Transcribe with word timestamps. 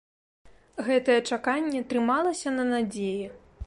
Гэтае 0.87 1.19
чаканне 1.31 1.85
трымалася 1.93 2.59
на 2.61 2.71
надзеі. 2.75 3.25